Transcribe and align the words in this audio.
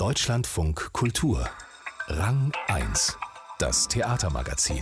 Deutschlandfunk 0.00 0.94
Kultur. 0.94 1.46
Rang 2.06 2.52
1. 2.68 3.18
Das 3.58 3.86
Theatermagazin. 3.86 4.80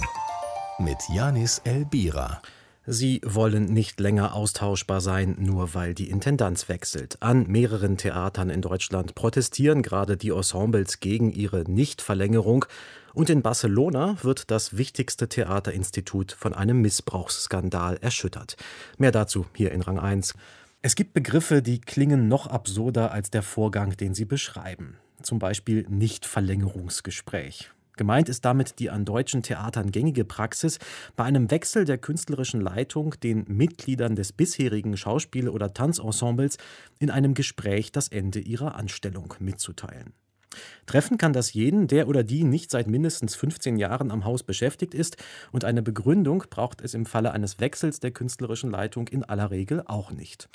Mit 0.79 0.99
Janis 1.13 1.61
Elbira. 1.65 2.41
Sie 2.87 3.21
wollen 3.25 3.65
nicht 3.65 3.99
länger 3.99 4.37
austauschbar 4.37 5.01
sein, 5.01 5.35
nur 5.41 5.75
weil 5.75 5.95
die 5.95 6.09
Intendanz 6.09 6.69
wechselt. 6.69 7.21
An 7.21 7.49
mehreren 7.49 7.97
Theatern 7.97 8.49
in 8.49 8.63
Deutschland 8.63 9.17
protestieren 9.17 9.83
gerade 9.83 10.17
die 10.17 10.31
Ensembles 10.31 11.01
gegen 11.01 11.33
ihre 11.33 11.69
Nichtverlängerung. 11.69 12.67
Und 13.13 13.29
in 13.29 13.43
Barcelona 13.43 14.19
wird 14.23 14.53
das 14.53 14.77
wichtigste 14.77 15.29
Theaterinstitut 15.29 16.31
von 16.31 16.55
einem 16.55 16.81
Missbrauchsskandal 16.81 17.97
erschüttert. 17.97 18.57
Mehr 18.99 19.11
dazu 19.11 19.47
hier 19.57 19.73
in 19.73 19.83
Rang 19.83 19.99
1. 19.99 20.35
Es 20.81 20.95
gibt 20.95 21.13
Begriffe, 21.13 21.61
die 21.61 21.81
klingen 21.81 22.29
noch 22.29 22.47
absurder 22.47 23.11
als 23.11 23.33
der 23.33 23.43
Vorgang, 23.43 23.97
den 23.97 24.15
sie 24.15 24.25
beschreiben. 24.25 24.97
Zum 25.23 25.39
Beispiel 25.39 25.87
Nichtverlängerungsgespräch. 25.89 27.71
Gemeint 27.99 28.29
ist 28.29 28.45
damit 28.45 28.79
die 28.79 28.91
an 28.91 29.05
deutschen 29.05 29.43
Theatern 29.43 29.91
gängige 29.91 30.25
Praxis, 30.25 30.79
bei 31.17 31.25
einem 31.25 31.51
Wechsel 31.51 31.85
der 31.85 31.99
künstlerischen 31.99 32.61
Leitung 32.61 33.15
den 33.23 33.45
Mitgliedern 33.49 34.15
des 34.15 34.33
bisherigen 34.33 34.97
Schauspiel- 34.97 35.49
oder 35.49 35.75
Tanzensembles 35.75 36.59
in 37.01 37.11
einem 37.11 37.35
Gespräch 37.35 37.91
das 37.91 38.09
Ende 38.09 38.39
ihrer 38.39 38.77
Anstellung 38.77 39.35
mitzuteilen. 39.41 40.15
Treffen 40.87 41.19
kann 41.19 41.33
das 41.33 41.53
jeden, 41.53 41.87
der 41.87 42.09
oder 42.09 42.25
die 42.25 42.45
nicht 42.45 42.71
seit 42.71 42.87
mindestens 42.87 43.35
15 43.37 43.77
Jahren 43.77 44.11
am 44.11 44.25
Haus 44.25 44.43
beschäftigt 44.43 44.95
ist, 44.95 45.17
und 45.53 45.65
eine 45.65 45.83
Begründung 45.83 46.45
braucht 46.49 46.81
es 46.81 46.95
im 46.95 47.05
Falle 47.05 47.33
eines 47.33 47.61
Wechsels 47.61 48.01
der 48.01 48.11
künstlerischen 48.11 48.71
Leitung 48.71 49.09
in 49.09 49.25
aller 49.25 49.51
Regel 49.51 49.83
auch 49.87 50.11
nicht. 50.11 50.49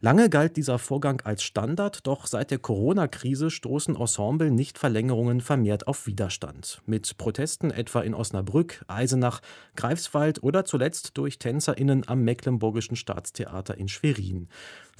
Lange 0.00 0.28
galt 0.28 0.56
dieser 0.56 0.78
Vorgang 0.78 1.22
als 1.22 1.42
Standard, 1.42 2.06
doch 2.06 2.26
seit 2.26 2.50
der 2.50 2.58
Corona-Krise 2.58 3.50
stoßen 3.50 3.96
Ensemble 3.96 4.50
Nichtverlängerungen 4.50 5.40
vermehrt 5.40 5.88
auf 5.88 6.06
Widerstand. 6.06 6.82
Mit 6.86 7.16
Protesten 7.16 7.70
etwa 7.70 8.02
in 8.02 8.14
Osnabrück, 8.14 8.84
Eisenach, 8.88 9.40
Greifswald 9.74 10.42
oder 10.42 10.64
zuletzt 10.64 11.16
durch 11.16 11.38
TänzerInnen 11.38 12.06
am 12.06 12.22
Mecklenburgischen 12.22 12.96
Staatstheater 12.96 13.76
in 13.78 13.88
Schwerin. 13.88 14.48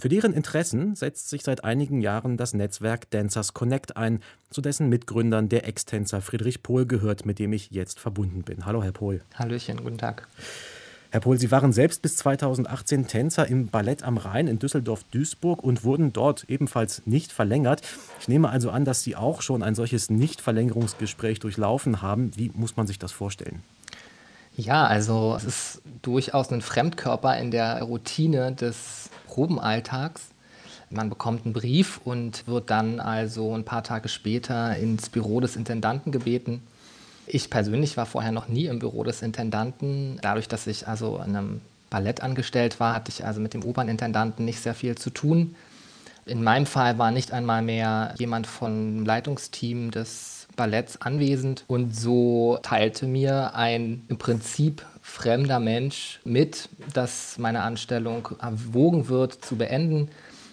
Für 0.01 0.09
deren 0.09 0.33
Interessen 0.33 0.95
setzt 0.95 1.29
sich 1.29 1.43
seit 1.43 1.65
einigen 1.65 2.01
Jahren 2.01 2.37
das 2.37 2.55
Netzwerk 2.55 3.11
Dancers 3.11 3.53
Connect 3.53 3.97
ein, 3.97 4.21
zu 4.49 4.61
dessen 4.61 4.89
Mitgründern 4.89 5.49
der 5.49 5.67
Ex-Tänzer 5.67 6.21
Friedrich 6.21 6.63
Pohl 6.63 6.87
gehört, 6.87 7.27
mit 7.27 7.41
dem 7.41 7.53
ich 7.53 7.73
jetzt 7.73 7.99
verbunden 7.99 8.43
bin. 8.43 8.65
Hallo, 8.65 8.81
Herr 8.81 8.93
Pohl. 8.93 9.23
Hallöchen, 9.35 9.83
guten 9.83 9.99
Tag. 9.99 10.29
Herr 11.11 11.19
Pohl, 11.19 11.37
Sie 11.41 11.51
waren 11.51 11.73
selbst 11.73 12.01
bis 12.01 12.15
2018 12.15 13.09
Tänzer 13.09 13.49
im 13.49 13.67
Ballett 13.67 14.05
am 14.05 14.19
Rhein 14.19 14.47
in 14.47 14.61
Düsseldorf-Duisburg 14.61 15.65
und 15.65 15.83
wurden 15.83 16.13
dort 16.13 16.45
ebenfalls 16.49 17.03
nicht 17.05 17.33
verlängert. 17.33 17.83
Ich 18.21 18.29
nehme 18.29 18.51
also 18.51 18.71
an, 18.71 18.85
dass 18.85 19.03
Sie 19.03 19.17
auch 19.17 19.43
schon 19.43 19.65
ein 19.65 19.75
solches 19.75 20.11
Nichtverlängerungsgespräch 20.11 21.41
durchlaufen 21.41 22.03
haben. 22.03 22.31
Wie 22.37 22.53
muss 22.55 22.77
man 22.77 22.87
sich 22.87 23.01
das 23.01 23.11
vorstellen? 23.11 23.65
Ja, 24.55 24.87
also 24.87 25.35
es 25.37 25.45
ist 25.45 25.83
durchaus 26.03 26.53
ein 26.53 26.63
Fremdkörper 26.63 27.37
in 27.37 27.51
der 27.51 27.83
Routine 27.83 28.53
des 28.53 29.09
Probenalltags. 29.39 30.31
Man 30.91 31.11
bekommt 31.11 31.45
einen 31.45 31.53
Brief 31.53 32.01
und 32.05 32.49
wird 32.49 32.71
dann 32.71 32.99
also 32.99 33.55
ein 33.55 33.65
paar 33.65 33.85
Tage 33.85 34.09
später 34.09 34.77
ins 34.77 35.11
Büro 35.11 35.39
des 35.39 35.55
Intendanten 35.55 36.11
gebeten. 36.11 36.61
Ich 37.29 37.49
persönlich 37.49 37.97
war 37.97 38.07
vorher 38.07 38.33
noch 38.33 38.49
nie 38.49 38.67
im 38.67 38.81
Büro 38.81 39.05
des 39.05 39.23
Intendanten. 39.23 40.19
Dadurch, 40.23 40.49
dass 40.49 40.67
ich 40.67 40.89
also 40.89 41.19
in 41.19 41.37
einem 41.37 41.61
Ballett 41.89 42.21
angestellt 42.21 42.81
war, 42.81 42.97
hatte 42.97 43.13
ich 43.13 43.25
also 43.25 43.41
mit 43.41 43.55
dem 43.55 43.65
Opernintendanten 43.65 44.45
nicht 44.45 44.61
sehr 44.61 44.75
viel 44.75 44.97
zu 44.97 45.11
tun. 45.11 45.55
In 46.27 46.43
meinem 46.43 46.67
Fall 46.67 46.99
war 46.99 47.13
nicht 47.13 47.33
einmal 47.33 47.63
mehr 47.63 48.15
jemand 48.19 48.49
vom 48.49 49.05
Leitungsteam 49.05 49.93
des 49.93 50.38
Balletts 50.59 51.01
anwesend 51.01 51.65
und 51.69 51.97
so 51.97 52.59
teilte 52.63 53.07
mir 53.07 53.55
ein 53.55 54.05
im 54.09 54.19
Prinzip 54.19 54.85
fremder 55.01 55.61
Mensch 55.61 56.21
mit, 56.25 56.69
dass 56.93 57.39
meine 57.39 57.63
Anstellung 57.63 58.29
erwogen 58.43 59.09
wird 59.09 59.43
zu 59.43 59.57
beenden. 59.57 60.11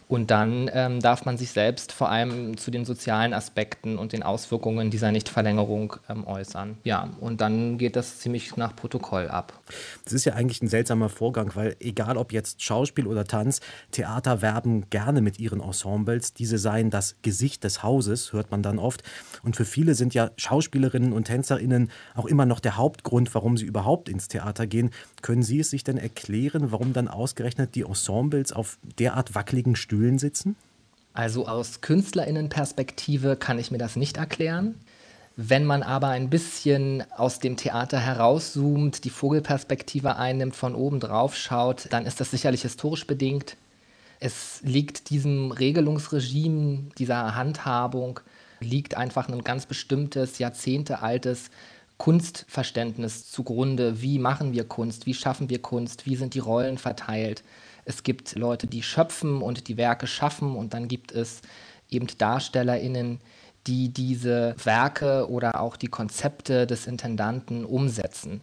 Und 0.08 0.30
dann 0.30 0.70
ähm, 0.72 1.00
darf 1.00 1.26
man 1.26 1.38
sich 1.38 1.50
selbst 1.52 1.92
vor 1.92 2.10
allem 2.10 2.58
zu 2.58 2.70
den 2.70 2.86
sozialen 2.86 3.34
Aspekten 3.34 3.98
und 3.98 4.14
den 4.14 4.22
Auswirkungen 4.22 4.92
dieser 4.92 5.12
Nichtverlängerung 5.12 5.96
ähm, 6.10 6.28
äußern. 6.28 6.78
Ja, 6.84 7.10
und 7.20 7.42
dann 7.42 7.80
geht 7.80 7.96
das 7.96 8.20
ziemlich 8.20 8.56
nach 8.56 8.76
Protokoll 8.76 9.30
ab. 9.30 9.60
Das 10.04 10.14
ist 10.14 10.26
ja 10.26 10.34
eigentlich 10.34 10.62
ein 10.62 10.68
seltsamer 10.68 11.10
Vorgang, 11.10 11.52
weil 11.56 11.76
egal 11.80 12.18
ob 12.18 12.34
jetzt 12.34 12.62
Schauspiel 12.62 13.08
oder 13.08 13.26
Tanz, 13.26 13.62
Theater 13.92 14.44
werben 14.44 14.90
gerne 14.92 15.22
mit 15.22 15.40
ihren 15.40 15.60
Ensembles. 15.60 16.34
Diese 16.34 16.60
seien 16.60 16.92
das 16.92 17.16
Gesicht 17.24 17.64
des 17.64 17.82
Hauses, 17.82 18.32
hört 18.32 18.52
man 18.52 18.62
dann 18.62 18.78
oft. 18.78 19.02
Und 19.42 19.56
für 19.56 19.66
viele 19.66 19.96
sind 19.96 20.14
ja 20.14 20.30
Schauspielerinnen 20.38 21.14
und 21.14 21.26
Tänzerinnen 21.26 21.90
auch 22.14 22.26
immer 22.26 22.46
noch 22.46 22.60
der 22.60 22.78
Hauptgrund, 22.78 23.34
warum 23.34 23.58
sie 23.58 23.66
überhaupt 23.66 24.08
ins 24.10 24.28
Theater 24.28 24.68
gehen. 24.68 24.92
Können 25.24 25.42
Sie 25.42 25.60
es 25.60 25.72
sich 25.72 25.84
denn 25.84 25.98
erklären, 25.98 26.72
warum 26.72 26.94
dann 26.94 27.08
ausgerechnet 27.08 27.74
die 27.74 27.82
Ensembles 27.82 28.54
auf 28.54 28.78
derart 29.00 29.34
wackeligen 29.34 29.76
Stühlen 29.76 29.95
Stühlen 29.96 30.20
sitzen? 30.20 30.56
Also 31.14 31.48
aus 31.48 31.80
Künstlerinnenperspektive 31.82 33.38
kann 33.38 33.58
ich 33.58 33.72
mir 33.72 33.78
das 33.78 33.96
nicht 33.96 34.18
erklären. 34.18 34.76
Wenn 35.38 35.66
man 35.66 35.84
aber 35.84 36.10
ein 36.10 36.30
bisschen 36.30 37.04
aus 37.12 37.40
dem 37.40 37.58
Theater 37.58 38.00
herauszoomt, 38.00 39.04
die 39.04 39.10
Vogelperspektive 39.10 40.18
einnimmt, 40.18 40.56
von 40.56 40.76
oben 40.76 41.00
drauf 41.00 41.36
schaut, 41.36 41.88
dann 41.92 42.06
ist 42.06 42.20
das 42.20 42.32
sicherlich 42.32 42.62
historisch 42.62 43.08
bedingt. 43.08 43.58
Es 44.20 44.62
liegt 44.64 45.10
diesem 45.10 45.52
Regelungsregime, 45.52 46.90
dieser 46.98 47.36
Handhabung, 47.36 48.20
liegt 48.62 48.96
einfach 48.96 49.28
ein 49.28 49.44
ganz 49.44 49.66
bestimmtes, 49.66 50.40
jahrzehntealtes 50.40 51.50
Kunstverständnis 51.98 53.30
zugrunde. 53.30 54.02
Wie 54.02 54.20
machen 54.20 54.54
wir 54.54 54.66
Kunst? 54.66 55.06
Wie 55.06 55.14
schaffen 55.14 55.50
wir 55.50 55.62
Kunst? 55.62 56.06
Wie 56.06 56.16
sind 56.16 56.34
die 56.34 56.40
Rollen 56.40 56.78
verteilt? 56.78 57.44
Es 57.86 58.04
gibt 58.04 58.36
Leute, 58.36 58.68
die 58.68 58.84
schöpfen 58.84 59.42
und 59.42 59.68
die 59.68 59.78
Werke 59.78 60.08
schaffen 60.08 60.56
und 60.56 60.74
dann 60.74 60.88
gibt 60.88 61.12
es 61.12 61.42
eben 61.90 62.08
DarstellerInnen, 62.18 63.22
die 63.68 63.90
diese 63.90 64.56
Werke 64.64 65.30
oder 65.30 65.60
auch 65.60 65.76
die 65.76 65.88
Konzepte 65.88 66.68
des 66.68 66.88
Intendanten 66.88 67.66
umsetzen. 67.66 68.42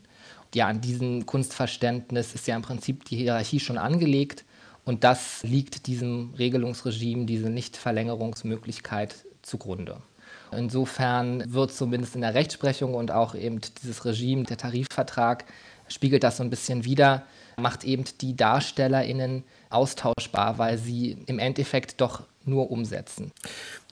Ja, 0.54 0.66
an 0.68 0.80
diesem 0.80 1.26
Kunstverständnis 1.26 2.34
ist 2.34 2.46
ja 2.46 2.56
im 2.56 2.62
Prinzip 2.62 3.04
die 3.04 3.16
Hierarchie 3.16 3.60
schon 3.60 3.78
angelegt 3.78 4.44
und 4.84 5.04
das 5.04 5.42
liegt 5.42 5.86
diesem 5.86 6.34
Regelungsregime, 6.38 7.24
diese 7.24 7.50
Nichtverlängerungsmöglichkeit 7.50 9.14
zugrunde. 9.42 10.02
Insofern 10.50 11.52
wird 11.52 11.72
zumindest 11.72 12.14
in 12.14 12.20
der 12.20 12.34
Rechtsprechung 12.34 12.94
und 12.94 13.10
auch 13.10 13.34
eben 13.34 13.60
dieses 13.82 14.04
Regime, 14.04 14.44
der 14.44 14.58
Tarifvertrag, 14.58 15.46
spiegelt 15.88 16.22
das 16.22 16.36
so 16.36 16.42
ein 16.42 16.50
bisschen 16.50 16.84
wider, 16.84 17.24
macht 17.56 17.84
eben 17.84 18.04
die 18.20 18.36
DarstellerInnen 18.36 19.44
austauschbar, 19.70 20.58
weil 20.58 20.78
sie 20.78 21.18
im 21.26 21.38
Endeffekt 21.38 22.00
doch 22.00 22.22
nur 22.46 22.70
umsetzen. 22.70 23.32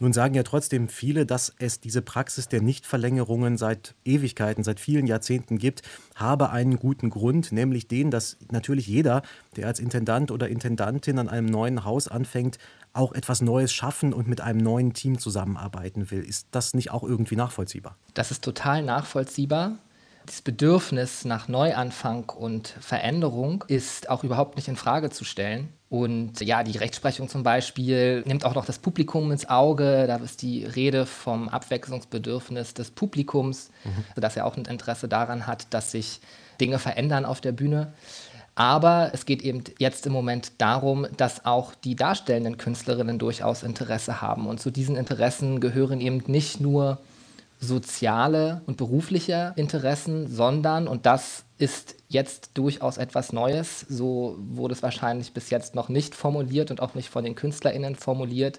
Nun 0.00 0.12
sagen 0.12 0.34
ja 0.34 0.42
trotzdem 0.42 0.88
viele, 0.88 1.26
dass 1.26 1.54
es 1.58 1.80
diese 1.80 2.02
Praxis 2.02 2.48
der 2.48 2.62
Nichtverlängerungen 2.62 3.56
seit 3.56 3.94
Ewigkeiten, 4.04 4.64
seit 4.64 4.80
vielen 4.80 5.06
Jahrzehnten 5.06 5.58
gibt, 5.58 5.82
habe 6.14 6.50
einen 6.50 6.76
guten 6.78 7.10
Grund, 7.10 7.52
nämlich 7.52 7.88
den, 7.88 8.10
dass 8.10 8.36
natürlich 8.50 8.86
jeder, 8.86 9.22
der 9.56 9.66
als 9.66 9.78
Intendant 9.78 10.30
oder 10.30 10.48
Intendantin 10.48 11.18
an 11.18 11.28
einem 11.28 11.46
neuen 11.46 11.84
Haus 11.84 12.08
anfängt, 12.08 12.58
auch 12.92 13.12
etwas 13.12 13.40
Neues 13.40 13.72
schaffen 13.72 14.12
und 14.12 14.26
mit 14.26 14.40
einem 14.40 14.58
neuen 14.58 14.94
Team 14.94 15.18
zusammenarbeiten 15.18 16.10
will. 16.10 16.22
Ist 16.22 16.48
das 16.50 16.74
nicht 16.74 16.90
auch 16.90 17.04
irgendwie 17.04 17.36
nachvollziehbar? 17.36 17.96
Das 18.14 18.30
ist 18.30 18.42
total 18.42 18.82
nachvollziehbar. 18.82 19.78
Das 20.30 20.42
Bedürfnis 20.42 21.24
nach 21.24 21.48
Neuanfang 21.48 22.30
und 22.30 22.68
Veränderung 22.78 23.64
ist 23.66 24.08
auch 24.08 24.22
überhaupt 24.22 24.54
nicht 24.54 24.68
in 24.68 24.76
Frage 24.76 25.10
zu 25.10 25.24
stellen. 25.24 25.70
Und 25.88 26.40
ja, 26.40 26.62
die 26.62 26.78
Rechtsprechung 26.78 27.28
zum 27.28 27.42
Beispiel 27.42 28.22
nimmt 28.24 28.44
auch 28.44 28.54
noch 28.54 28.64
das 28.64 28.78
Publikum 28.78 29.32
ins 29.32 29.48
Auge. 29.48 30.04
Da 30.06 30.18
ist 30.18 30.42
die 30.42 30.64
Rede 30.64 31.04
vom 31.04 31.48
Abwechslungsbedürfnis 31.48 32.74
des 32.74 32.92
Publikums, 32.92 33.72
mhm. 33.82 34.20
dass 34.20 34.36
er 34.36 34.46
auch 34.46 34.56
ein 34.56 34.66
Interesse 34.66 35.08
daran 35.08 35.48
hat, 35.48 35.66
dass 35.74 35.90
sich 35.90 36.20
Dinge 36.60 36.78
verändern 36.78 37.24
auf 37.24 37.40
der 37.40 37.50
Bühne. 37.50 37.92
Aber 38.54 39.10
es 39.12 39.26
geht 39.26 39.42
eben 39.42 39.64
jetzt 39.80 40.06
im 40.06 40.12
Moment 40.12 40.52
darum, 40.58 41.08
dass 41.16 41.44
auch 41.44 41.74
die 41.74 41.96
darstellenden 41.96 42.56
Künstlerinnen 42.56 43.18
durchaus 43.18 43.64
Interesse 43.64 44.20
haben. 44.22 44.46
Und 44.46 44.60
zu 44.60 44.70
diesen 44.70 44.94
Interessen 44.94 45.58
gehören 45.58 46.00
eben 46.00 46.22
nicht 46.28 46.60
nur 46.60 46.98
soziale 47.60 48.62
und 48.66 48.78
berufliche 48.78 49.52
Interessen, 49.56 50.26
sondern, 50.26 50.88
und 50.88 51.06
das 51.06 51.44
ist 51.58 51.96
jetzt 52.08 52.52
durchaus 52.54 52.96
etwas 52.96 53.32
Neues, 53.32 53.80
so 53.88 54.36
wurde 54.38 54.72
es 54.72 54.82
wahrscheinlich 54.82 55.34
bis 55.34 55.50
jetzt 55.50 55.74
noch 55.74 55.90
nicht 55.90 56.14
formuliert 56.14 56.70
und 56.70 56.80
auch 56.80 56.94
nicht 56.94 57.10
von 57.10 57.22
den 57.22 57.34
KünstlerInnen 57.34 57.96
formuliert, 57.96 58.58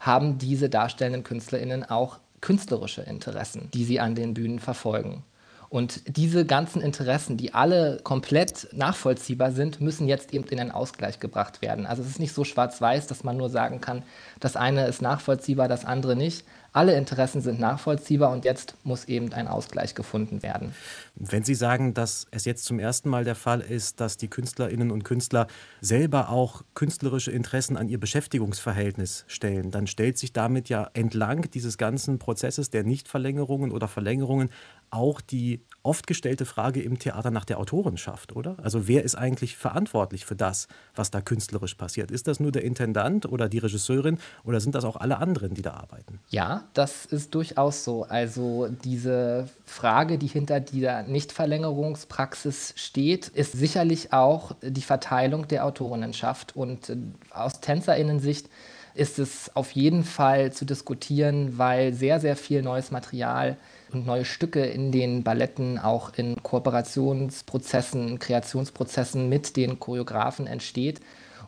haben 0.00 0.36
diese 0.38 0.68
darstellenden 0.68 1.24
KünstlerInnen 1.24 1.84
auch 1.84 2.18
künstlerische 2.40 3.02
Interessen, 3.02 3.70
die 3.72 3.84
sie 3.84 4.00
an 4.00 4.14
den 4.14 4.34
Bühnen 4.34 4.58
verfolgen. 4.58 5.24
Und 5.72 6.18
diese 6.18 6.44
ganzen 6.44 6.82
Interessen, 6.82 7.38
die 7.38 7.54
alle 7.54 7.98
komplett 8.02 8.68
nachvollziehbar 8.74 9.52
sind, 9.52 9.80
müssen 9.80 10.06
jetzt 10.06 10.34
eben 10.34 10.44
in 10.48 10.60
einen 10.60 10.70
Ausgleich 10.70 11.18
gebracht 11.18 11.62
werden. 11.62 11.86
Also 11.86 12.02
es 12.02 12.08
ist 12.08 12.18
nicht 12.18 12.34
so 12.34 12.44
schwarz-weiß, 12.44 13.06
dass 13.06 13.24
man 13.24 13.38
nur 13.38 13.48
sagen 13.48 13.80
kann, 13.80 14.02
das 14.38 14.54
eine 14.54 14.86
ist 14.86 15.00
nachvollziehbar, 15.00 15.68
das 15.68 15.86
andere 15.86 16.14
nicht. 16.14 16.44
Alle 16.74 16.94
Interessen 16.96 17.40
sind 17.40 17.58
nachvollziehbar 17.58 18.32
und 18.32 18.44
jetzt 18.44 18.74
muss 18.82 19.06
eben 19.06 19.32
ein 19.32 19.48
Ausgleich 19.48 19.94
gefunden 19.94 20.42
werden. 20.42 20.74
Wenn 21.14 21.44
Sie 21.44 21.54
sagen, 21.54 21.92
dass 21.92 22.26
es 22.30 22.46
jetzt 22.46 22.64
zum 22.64 22.78
ersten 22.78 23.10
Mal 23.10 23.24
der 23.24 23.34
Fall 23.34 23.60
ist, 23.60 24.00
dass 24.00 24.16
die 24.16 24.28
Künstlerinnen 24.28 24.90
und 24.90 25.04
Künstler 25.04 25.46
selber 25.80 26.30
auch 26.30 26.62
künstlerische 26.74 27.30
Interessen 27.30 27.76
an 27.76 27.88
ihr 27.88 28.00
Beschäftigungsverhältnis 28.00 29.24
stellen, 29.26 29.70
dann 29.70 29.86
stellt 29.86 30.16
sich 30.16 30.32
damit 30.32 30.70
ja 30.70 30.90
entlang 30.94 31.50
dieses 31.50 31.76
ganzen 31.76 32.18
Prozesses 32.18 32.70
der 32.70 32.84
Nichtverlängerungen 32.84 33.70
oder 33.70 33.88
Verlängerungen 33.88 34.48
auch 34.92 35.20
die 35.20 35.64
oft 35.82 36.06
gestellte 36.06 36.44
Frage 36.44 36.82
im 36.82 36.98
Theater 36.98 37.30
nach 37.30 37.44
der 37.44 37.58
Autorenschaft, 37.58 38.36
oder? 38.36 38.56
Also 38.62 38.86
wer 38.86 39.02
ist 39.02 39.16
eigentlich 39.16 39.56
verantwortlich 39.56 40.24
für 40.24 40.36
das, 40.36 40.68
was 40.94 41.10
da 41.10 41.20
künstlerisch 41.20 41.74
passiert? 41.74 42.10
Ist 42.10 42.28
das 42.28 42.38
nur 42.38 42.52
der 42.52 42.62
Intendant 42.62 43.26
oder 43.26 43.48
die 43.48 43.58
Regisseurin 43.58 44.18
oder 44.44 44.60
sind 44.60 44.74
das 44.74 44.84
auch 44.84 44.96
alle 44.96 45.16
anderen, 45.16 45.54
die 45.54 45.62
da 45.62 45.72
arbeiten? 45.72 46.20
Ja, 46.28 46.64
das 46.74 47.06
ist 47.06 47.34
durchaus 47.34 47.84
so. 47.84 48.04
Also 48.04 48.68
diese 48.84 49.48
Frage, 49.64 50.18
die 50.18 50.28
hinter 50.28 50.60
dieser 50.60 51.02
Nichtverlängerungspraxis 51.02 52.74
steht, 52.76 53.28
ist 53.28 53.52
sicherlich 53.52 54.12
auch 54.12 54.52
die 54.62 54.82
Verteilung 54.82 55.48
der 55.48 55.64
Autorinnenschaft. 55.64 56.54
Und 56.54 56.90
äh, 56.90 56.96
aus 57.30 57.60
Tänzerinnensicht 57.60 58.48
ist 58.94 59.18
es 59.18 59.50
auf 59.56 59.72
jeden 59.72 60.04
Fall 60.04 60.52
zu 60.52 60.64
diskutieren, 60.64 61.56
weil 61.56 61.94
sehr, 61.94 62.20
sehr 62.20 62.36
viel 62.36 62.62
neues 62.62 62.90
Material 62.90 63.56
und 63.94 64.06
neue 64.06 64.24
Stücke 64.24 64.64
in 64.64 64.92
den 64.92 65.22
Balletten 65.22 65.78
auch 65.78 66.12
in 66.16 66.42
Kooperationsprozessen, 66.42 68.18
Kreationsprozessen 68.18 69.28
mit 69.28 69.56
den 69.56 69.78
Choreografen 69.78 70.46
entsteht 70.46 71.00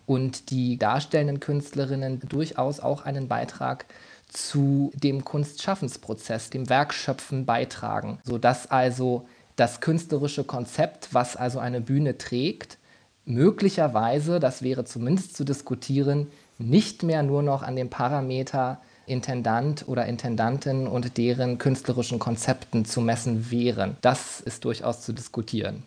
und 0.07 0.51
die 0.51 0.77
darstellenden 0.79 1.41
Künstlerinnen 1.41 2.21
durchaus 2.29 2.81
auch 2.81 3.05
einen 3.05 3.29
Beitrag 3.29 3.87
zu 4.29 4.93
dem 4.95 5.25
Kunstschaffensprozess, 5.25 6.51
dem 6.51 6.69
Werkschöpfen 6.69 7.47
beitragen, 7.47 8.19
sodass 8.25 8.71
also 8.71 9.27
das 9.57 9.81
künstlerische 9.81 10.45
Konzept, 10.45 11.09
was 11.13 11.37
also 11.37 11.61
eine 11.61 11.81
Bühne 11.81 12.19
trägt, 12.19 12.79
möglicherweise, 13.25 14.41
das 14.41 14.63
wäre 14.63 14.85
zumindest 14.85 15.37
zu 15.37 15.45
diskutieren, 15.45 16.29
nicht 16.59 17.03
mehr 17.03 17.23
nur 17.23 17.43
noch 17.43 17.63
an 17.63 17.77
dem 17.77 17.91
Parameter 17.91 18.81
Intendant 19.07 19.87
oder 19.87 20.07
Intendantin 20.07 20.87
und 20.87 21.17
deren 21.17 21.59
künstlerischen 21.59 22.19
Konzepten 22.19 22.85
zu 22.85 23.01
messen 23.01 23.51
wären. 23.51 23.97
Das 24.01 24.41
ist 24.41 24.65
durchaus 24.65 25.03
zu 25.03 25.13
diskutieren. 25.13 25.83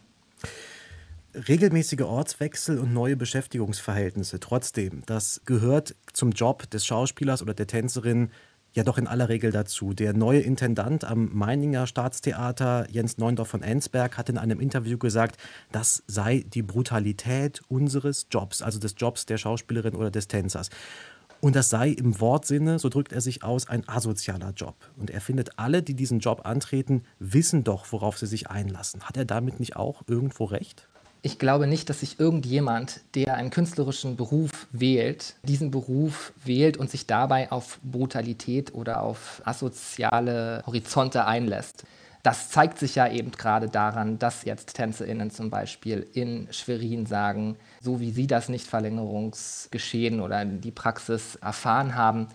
Regelmäßige 1.34 2.02
Ortswechsel 2.02 2.80
und 2.80 2.94
neue 2.94 3.16
Beschäftigungsverhältnisse. 3.16 4.40
Trotzdem, 4.40 5.04
das 5.06 5.42
gehört 5.46 5.96
zum 6.14 6.31
Job 6.31 6.69
des 6.69 6.86
Schauspielers 6.86 7.42
oder 7.42 7.54
der 7.54 7.68
Tänzerin 7.68 8.31
ja 8.74 8.84
doch 8.84 8.98
in 8.98 9.08
aller 9.08 9.28
Regel 9.28 9.52
dazu. 9.52 9.94
Der 9.94 10.14
neue 10.14 10.40
Intendant 10.40 11.04
am 11.04 11.30
Meininger 11.34 11.88
Staatstheater, 11.88 12.88
Jens 12.90 13.18
Neundorf 13.18 13.50
von 13.50 13.64
Ensberg, 13.64 14.18
hat 14.18 14.30
in 14.30 14.38
einem 14.38 14.60
Interview 14.60 14.98
gesagt, 14.98 15.38
das 15.72 16.04
sei 16.08 16.46
die 16.48 16.62
Brutalität 16.62 17.62
unseres 17.68 18.28
Jobs, 18.31 18.62
also 18.62 18.80
des 18.80 18.96
Jobs 18.98 19.25
der 19.25 19.38
Schauspielerin 19.38 19.96
oder 19.96 20.12
des 20.12 20.28
Tänzers. 20.28 20.69
Und 21.39 21.56
das 21.56 21.69
sei 21.69 21.89
im 21.89 22.19
Wortsinne, 22.19 22.80
so 22.80 22.89
drückt 22.89 23.12
er 23.12 23.22
sich 23.22 23.44
aus, 23.44 23.68
ein 23.68 23.88
asozialer 23.88 24.51
Job. 24.56 24.75
Und 24.98 25.12
er 25.12 25.22
findet, 25.22 25.60
alle, 25.60 25.84
die 25.84 25.94
diesen 25.94 26.19
Job 26.19 26.42
antreten, 26.45 27.04
wissen 27.19 27.63
doch, 27.63 27.86
worauf 27.92 28.18
sie 28.18 28.28
sich 28.28 28.50
einlassen. 28.50 29.04
Hat 29.04 29.18
er 29.18 29.25
damit 29.25 29.60
nicht 29.60 29.75
auch 29.75 30.01
irgendwo 30.07 30.45
recht? 30.45 30.88
Ich 31.22 31.39
glaube 31.39 31.68
nicht, 31.68 31.89
dass 31.89 32.01
sich 32.01 32.19
irgendjemand, 32.19 33.01
der 33.16 33.36
einen 33.36 33.50
künstlerischen 33.50 34.16
Beruf 34.16 34.68
wählt, 34.72 35.36
diesen 35.44 35.72
Beruf 35.72 36.31
wählt 36.45 36.78
und 36.78 36.89
sich 36.89 37.06
dabei 37.07 37.51
auf 37.51 37.80
Brutalität 37.83 38.74
oder 38.74 39.01
auf 39.01 39.42
asoziale 39.44 40.63
Horizonte 40.66 41.25
einlässt. 41.25 41.83
Das 42.28 42.50
zeigt 42.50 42.78
sich 42.78 42.96
ja 42.96 43.08
eben 43.08 43.32
gerade 43.32 43.70
daran, 43.70 44.20
dass 44.20 44.44
jetzt 44.44 44.74
TänzerInnen 44.74 45.32
zum 45.32 45.50
Beispiel 45.50 46.06
in 46.12 46.50
Schwerin 46.52 47.06
sagen, 47.06 47.56
so 47.80 48.02
wie 48.02 48.12
sie 48.12 48.28
das 48.28 48.50
Nichtverlängerungsgeschehen 48.50 50.20
oder 50.20 50.44
die 50.44 50.72
Praxis 50.72 51.36
erfahren 51.36 51.96
haben, 51.96 52.28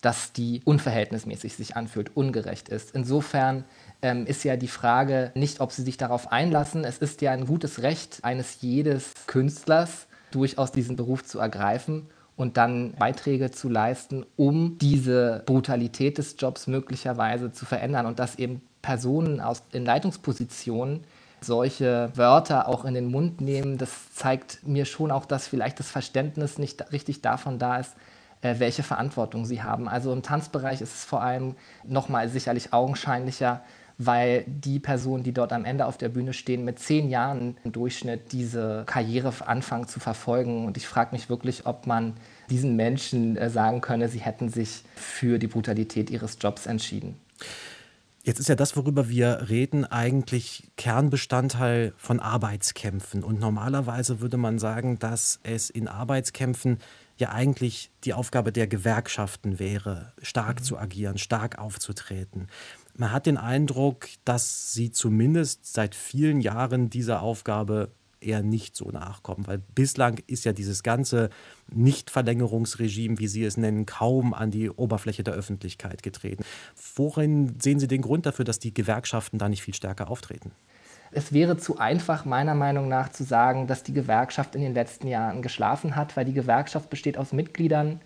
dass 0.00 0.32
die 0.32 0.62
unverhältnismäßig 0.64 1.54
sich 1.54 1.76
anfühlt, 1.76 2.16
ungerecht 2.16 2.68
ist. 2.70 2.90
Insofern 2.90 3.64
ähm, 4.02 4.26
ist 4.26 4.42
ja 4.42 4.56
die 4.56 4.66
Frage 4.66 5.30
nicht, 5.36 5.60
ob 5.60 5.70
sie 5.70 5.82
sich 5.82 5.96
darauf 5.96 6.32
einlassen. 6.32 6.82
Es 6.82 6.98
ist 6.98 7.22
ja 7.22 7.30
ein 7.30 7.46
gutes 7.46 7.82
Recht 7.82 8.24
eines 8.24 8.62
jedes 8.62 9.12
Künstlers, 9.28 10.08
durchaus 10.32 10.72
diesen 10.72 10.96
Beruf 10.96 11.24
zu 11.24 11.38
ergreifen 11.38 12.08
und 12.34 12.56
dann 12.56 12.94
Beiträge 12.98 13.52
zu 13.52 13.68
leisten, 13.68 14.26
um 14.34 14.76
diese 14.78 15.44
Brutalität 15.46 16.18
des 16.18 16.34
Jobs 16.36 16.66
möglicherweise 16.66 17.52
zu 17.52 17.64
verändern 17.64 18.06
und 18.06 18.18
dass 18.18 18.40
eben 18.40 18.60
Personen 18.86 19.40
aus, 19.40 19.64
in 19.72 19.84
Leitungspositionen 19.84 21.02
solche 21.40 22.10
Wörter 22.14 22.68
auch 22.68 22.84
in 22.84 22.94
den 22.94 23.10
Mund 23.10 23.40
nehmen, 23.40 23.78
das 23.78 24.14
zeigt 24.14 24.64
mir 24.64 24.84
schon 24.84 25.10
auch, 25.10 25.24
dass 25.24 25.48
vielleicht 25.48 25.80
das 25.80 25.90
Verständnis 25.90 26.56
nicht 26.56 26.92
richtig 26.92 27.20
davon 27.20 27.58
da 27.58 27.78
ist, 27.78 27.94
äh, 28.42 28.54
welche 28.58 28.84
Verantwortung 28.84 29.44
sie 29.44 29.60
haben. 29.60 29.88
Also 29.88 30.12
im 30.12 30.22
Tanzbereich 30.22 30.80
ist 30.80 30.94
es 30.94 31.04
vor 31.04 31.20
allem 31.20 31.56
nochmal 31.82 32.28
sicherlich 32.28 32.72
augenscheinlicher, 32.72 33.60
weil 33.98 34.44
die 34.46 34.78
Personen, 34.78 35.24
die 35.24 35.32
dort 35.32 35.52
am 35.52 35.64
Ende 35.64 35.86
auf 35.86 35.98
der 35.98 36.10
Bühne 36.10 36.32
stehen, 36.32 36.64
mit 36.64 36.78
zehn 36.78 37.10
Jahren 37.10 37.56
im 37.64 37.72
Durchschnitt 37.72 38.30
diese 38.30 38.84
Karriere 38.86 39.32
anfangen 39.44 39.88
zu 39.88 39.98
verfolgen. 39.98 40.64
Und 40.64 40.76
ich 40.76 40.86
frage 40.86 41.10
mich 41.10 41.28
wirklich, 41.28 41.66
ob 41.66 41.88
man 41.88 42.14
diesen 42.50 42.76
Menschen 42.76 43.36
äh, 43.36 43.50
sagen 43.50 43.80
könne, 43.80 44.08
sie 44.08 44.20
hätten 44.20 44.48
sich 44.48 44.84
für 44.94 45.40
die 45.40 45.48
Brutalität 45.48 46.08
ihres 46.08 46.38
Jobs 46.40 46.66
entschieden. 46.66 47.18
Jetzt 48.26 48.40
ist 48.40 48.48
ja 48.48 48.56
das, 48.56 48.76
worüber 48.76 49.08
wir 49.08 49.48
reden, 49.50 49.84
eigentlich 49.84 50.72
Kernbestandteil 50.76 51.94
von 51.96 52.18
Arbeitskämpfen. 52.18 53.22
Und 53.22 53.38
normalerweise 53.38 54.20
würde 54.20 54.36
man 54.36 54.58
sagen, 54.58 54.98
dass 54.98 55.38
es 55.44 55.70
in 55.70 55.86
Arbeitskämpfen 55.86 56.78
ja 57.18 57.30
eigentlich 57.30 57.92
die 58.02 58.14
Aufgabe 58.14 58.50
der 58.50 58.66
Gewerkschaften 58.66 59.60
wäre, 59.60 60.12
stark 60.22 60.58
mhm. 60.58 60.64
zu 60.64 60.76
agieren, 60.76 61.18
stark 61.18 61.58
aufzutreten. 61.58 62.48
Man 62.96 63.12
hat 63.12 63.26
den 63.26 63.36
Eindruck, 63.36 64.08
dass 64.24 64.72
sie 64.72 64.90
zumindest 64.90 65.72
seit 65.72 65.94
vielen 65.94 66.40
Jahren 66.40 66.90
dieser 66.90 67.22
Aufgabe 67.22 67.92
eher 68.20 68.42
nicht 68.42 68.76
so 68.76 68.90
nachkommen, 68.90 69.46
weil 69.46 69.58
bislang 69.58 70.18
ist 70.26 70.44
ja 70.44 70.52
dieses 70.52 70.82
ganze 70.82 71.30
Nichtverlängerungsregime, 71.72 73.18
wie 73.18 73.28
Sie 73.28 73.44
es 73.44 73.56
nennen, 73.56 73.86
kaum 73.86 74.34
an 74.34 74.50
die 74.50 74.70
Oberfläche 74.70 75.22
der 75.22 75.34
Öffentlichkeit 75.34 76.02
getreten. 76.02 76.44
Worin 76.94 77.58
sehen 77.60 77.78
Sie 77.78 77.88
den 77.88 78.02
Grund 78.02 78.26
dafür, 78.26 78.44
dass 78.44 78.58
die 78.58 78.74
Gewerkschaften 78.74 79.38
da 79.38 79.48
nicht 79.48 79.62
viel 79.62 79.74
stärker 79.74 80.10
auftreten? 80.10 80.52
Es 81.12 81.32
wäre 81.32 81.56
zu 81.56 81.78
einfach, 81.78 82.24
meiner 82.24 82.54
Meinung 82.54 82.88
nach, 82.88 83.10
zu 83.10 83.24
sagen, 83.24 83.66
dass 83.66 83.82
die 83.82 83.92
Gewerkschaft 83.92 84.54
in 84.54 84.60
den 84.60 84.74
letzten 84.74 85.06
Jahren 85.06 85.40
geschlafen 85.40 85.94
hat, 85.94 86.16
weil 86.16 86.24
die 86.24 86.32
Gewerkschaft 86.32 86.90
besteht 86.90 87.16
aus 87.16 87.32
Mitgliedern, 87.32 88.00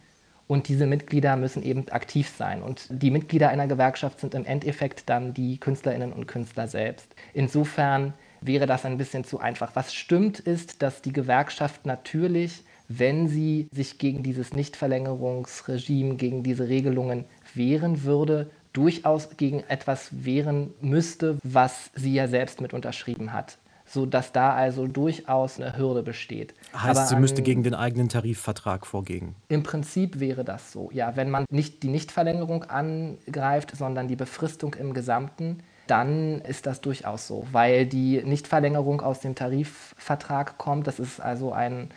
und 0.51 0.67
diese 0.67 0.85
Mitglieder 0.85 1.37
müssen 1.37 1.63
eben 1.63 1.89
aktiv 1.91 2.29
sein. 2.37 2.61
Und 2.61 2.89
die 2.91 3.13
Mitglieder 3.13 3.51
einer 3.51 3.69
Gewerkschaft 3.69 4.19
sind 4.19 4.35
im 4.35 4.45
Endeffekt 4.45 5.09
dann 5.09 5.33
die 5.33 5.59
Künstlerinnen 5.61 6.13
und 6.13 6.27
Künstler 6.27 6.67
selbst. 6.67 7.15
Insofern 7.33 8.15
wäre 8.41 8.67
das 8.67 8.85
ein 8.85 8.99
bisschen 8.99 9.25
zu 9.25 9.39
einfach. 9.39 9.73
Was 9.75 9.95
stimmt 9.95 10.39
ist, 10.39 10.83
dass 10.83 11.03
die 11.03 11.13
Gewerkschaft 11.13 11.87
natürlich, 11.87 12.65
wenn 12.89 13.29
sie 13.29 13.69
sich 13.73 13.99
gegen 13.99 14.23
dieses 14.23 14.53
Nichtverlängerungsregime, 14.53 16.17
gegen 16.17 16.43
diese 16.43 16.69
Regelungen 16.69 17.25
wehren 17.55 18.05
würde, 18.05 18.51
durchaus 18.73 19.37
gegen 19.37 19.61
etwas 19.69 20.25
wehren 20.25 20.73
müsste, 20.81 21.39
was 21.43 21.91
sie 21.95 22.15
ja 22.15 22.29
selbst 22.29 22.61
mit 22.61 22.73
unterschrieben 22.73 23.33
hat 23.33 23.59
sodass 23.93 24.33
da 24.33 24.55
also 24.55 24.87
durchaus 24.87 25.61
eine 25.61 25.77
Hürde 25.77 26.03
besteht. 26.03 26.55
Heißt, 26.73 26.97
Aber 26.97 27.07
sie 27.07 27.17
an, 27.17 27.21
müsste 27.21 27.43
gegen 27.43 27.63
den 27.63 27.75
eigenen 27.75 28.09
Tarifvertrag 28.09 28.87
vorgehen? 28.87 29.35
Im 29.49 29.63
Prinzip 29.65 30.21
wäre 30.21 30.45
das 30.45 30.71
so. 30.71 30.91
Ja, 30.93 31.17
wenn 31.17 31.29
man 31.29 31.45
nicht 31.51 31.83
die 31.83 31.89
Nichtverlängerung 31.89 32.65
angreift, 32.65 33.77
sondern 33.77 34.07
die 34.07 34.17
Befristung 34.17 34.75
im 34.75 34.95
Gesamten, 34.95 35.59
dann 35.91 36.41
ist 36.43 36.67
das 36.67 36.81
durchaus 36.81 37.27
so, 37.27 37.47
weil 37.53 37.87
die 37.87 38.23
Nichtverlängerung 38.23 39.01
aus 39.01 39.21
dem 39.21 39.35
Tarifvertrag 39.35 40.57
kommt. 40.57 40.87
Das 40.87 41.01
ist 41.01 41.21
also 41.21 41.53
ein 41.53 41.91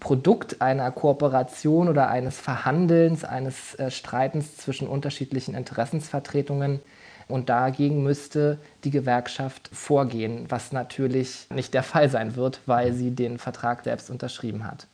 Produkt 0.00 0.60
einer 0.60 0.90
Kooperation 0.90 1.88
oder 1.88 2.08
eines 2.08 2.38
Verhandelns, 2.38 3.24
eines 3.24 3.74
äh, 3.76 3.90
Streitens 3.90 4.56
zwischen 4.56 4.88
unterschiedlichen 4.88 5.54
Interessensvertretungen 5.54 6.80
und 7.28 7.48
dagegen 7.48 8.02
müsste 8.02 8.58
die 8.84 8.90
Gewerkschaft 8.90 9.70
vorgehen, 9.72 10.46
was 10.48 10.72
natürlich 10.72 11.46
nicht 11.54 11.72
der 11.74 11.82
Fall 11.82 12.10
sein 12.10 12.36
wird, 12.36 12.60
weil 12.66 12.92
sie 12.92 13.10
den 13.10 13.38
Vertrag 13.38 13.84
selbst 13.84 14.10
unterschrieben 14.10 14.64
hat. 14.64 14.86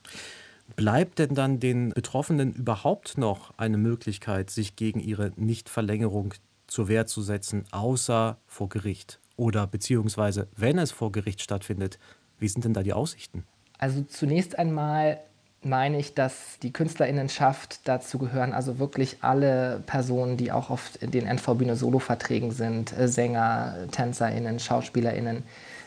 Bleibt 0.76 1.18
denn 1.18 1.34
dann 1.34 1.60
den 1.60 1.90
Betroffenen 1.90 2.52
überhaupt 2.52 3.18
noch 3.18 3.54
eine 3.56 3.78
Möglichkeit, 3.78 4.50
sich 4.50 4.76
gegen 4.76 5.00
ihre 5.00 5.32
Nichtverlängerung 5.36 6.34
zur 6.68 6.86
Wehr 6.86 7.06
zu 7.06 7.22
setzen, 7.22 7.64
außer 7.72 8.38
vor 8.46 8.68
Gericht? 8.68 9.18
Oder 9.36 9.66
beziehungsweise, 9.66 10.48
wenn 10.56 10.78
es 10.78 10.92
vor 10.92 11.10
Gericht 11.10 11.42
stattfindet, 11.42 11.98
wie 12.38 12.48
sind 12.48 12.64
denn 12.64 12.74
da 12.74 12.84
die 12.84 12.92
Aussichten? 12.92 13.44
Also 13.78 14.02
zunächst 14.02 14.58
einmal 14.58 15.18
meine 15.62 15.98
ich, 15.98 16.14
dass 16.14 16.58
die 16.62 16.72
Künstlerinnenschaft 16.72 17.80
dazu 17.88 18.18
gehören, 18.18 18.52
also 18.52 18.78
wirklich 18.78 19.18
alle 19.22 19.82
Personen, 19.86 20.36
die 20.36 20.52
auch 20.52 20.70
auf 20.70 20.92
den 21.00 21.26
NV-Bühne-Solo-Verträgen 21.26 22.52
sind, 22.52 22.96
äh, 22.96 23.08
Sänger, 23.08 23.76
TänzerInnen, 23.90 24.60
SchauspielerInnen, 24.60 25.42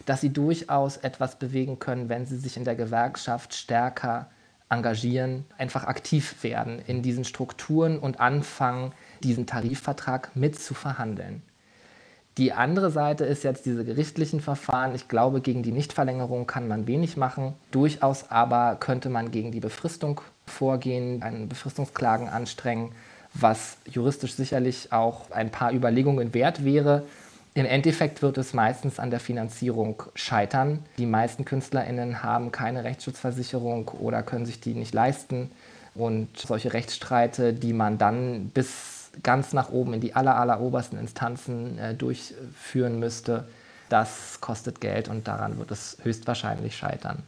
dass 0.06 0.22
sie 0.22 0.32
durchaus 0.34 0.98
etwas 0.98 1.40
bewegen 1.40 1.80
können, 1.80 2.10
wenn 2.10 2.26
sie 2.26 2.38
sich 2.38 2.58
in 2.58 2.66
der 2.66 2.76
Gewerkschaft 2.76 3.54
stärker 3.54 4.30
engagieren, 4.70 5.46
einfach 5.58 5.84
aktiv 5.84 6.44
werden 6.44 6.82
in 6.88 7.02
diesen 7.02 7.26
Strukturen 7.26 8.00
und 8.00 8.20
anfangen, 8.20 8.94
diesen 9.24 9.46
Tarifvertrag 9.46 10.36
mit 10.36 10.60
zu 10.60 10.74
verhandeln. 10.74 11.42
Die 12.38 12.54
andere 12.54 12.92
Seite 12.92 13.26
ist 13.26 13.44
jetzt 13.44 13.66
diese 13.66 13.84
gerichtlichen 13.84 14.40
Verfahren. 14.40 14.96
Ich 14.96 15.10
glaube, 15.10 15.42
gegen 15.42 15.64
die 15.64 15.74
Nichtverlängerung 15.74 16.48
kann 16.48 16.68
man 16.68 16.88
wenig 16.88 17.18
machen. 17.18 17.54
Durchaus 17.72 18.32
aber 18.32 18.78
könnte 18.80 19.10
man 19.10 19.32
gegen 19.32 19.52
die 19.52 19.60
Befristung 19.60 20.22
vorgehen, 20.46 21.24
einen 21.24 21.50
Befristungsklagen 21.50 22.30
anstrengen, 22.30 22.94
was 23.34 23.78
juristisch 23.86 24.34
sicherlich 24.34 24.94
auch 24.94 25.30
ein 25.32 25.52
paar 25.52 25.74
Überlegungen 25.74 26.34
wert 26.34 26.64
wäre. 26.64 27.04
Im 27.54 27.66
Endeffekt 27.66 28.22
wird 28.22 28.38
es 28.38 28.54
meistens 28.54 28.98
an 28.98 29.12
der 29.12 29.20
Finanzierung 29.20 30.04
scheitern. 30.16 30.80
Die 30.98 31.06
meisten 31.06 31.44
KünstlerInnen 31.44 32.24
haben 32.24 32.54
keine 32.54 32.86
Rechtsschutzversicherung 32.86 33.90
oder 33.90 34.24
können 34.24 34.46
sich 34.46 34.62
die 34.62 34.74
nicht 34.74 34.94
leisten. 34.94 35.52
Und 35.94 36.30
solche 36.38 36.72
Rechtsstreite, 36.72 37.54
die 37.54 37.74
man 37.74 37.98
dann 37.98 38.50
bis 38.54 38.91
ganz 39.24 39.54
nach 39.54 39.70
oben 39.70 39.94
in 39.94 40.02
die 40.02 40.16
aller, 40.16 40.36
aller 40.36 40.62
obersten 40.62 40.98
Instanzen 40.98 41.78
äh, 41.78 41.96
durchführen 41.96 43.00
müsste, 43.00 43.46
das 43.90 44.40
kostet 44.40 44.80
Geld 44.80 45.10
und 45.10 45.28
daran 45.28 45.58
wird 45.58 45.72
es 45.72 45.98
höchstwahrscheinlich 46.02 46.78
scheitern. 46.78 47.24